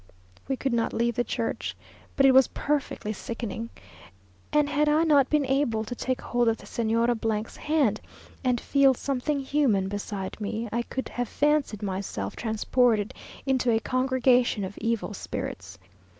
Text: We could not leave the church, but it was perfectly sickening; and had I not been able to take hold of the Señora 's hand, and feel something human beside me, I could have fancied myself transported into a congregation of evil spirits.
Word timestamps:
We 0.47 0.57
could 0.57 0.73
not 0.73 0.93
leave 0.93 1.13
the 1.13 1.23
church, 1.23 1.77
but 2.15 2.25
it 2.25 2.31
was 2.31 2.47
perfectly 2.47 3.13
sickening; 3.13 3.69
and 4.51 4.67
had 4.67 4.89
I 4.89 5.03
not 5.03 5.29
been 5.29 5.45
able 5.45 5.83
to 5.83 5.93
take 5.93 6.21
hold 6.21 6.47
of 6.49 6.57
the 6.57 6.65
Señora 6.65 7.15
's 7.47 7.55
hand, 7.57 8.01
and 8.43 8.59
feel 8.59 8.95
something 8.95 9.41
human 9.41 9.89
beside 9.89 10.41
me, 10.41 10.67
I 10.71 10.81
could 10.81 11.07
have 11.09 11.29
fancied 11.29 11.83
myself 11.83 12.35
transported 12.35 13.13
into 13.45 13.69
a 13.69 13.79
congregation 13.79 14.63
of 14.63 14.75
evil 14.79 15.13
spirits. 15.13 15.77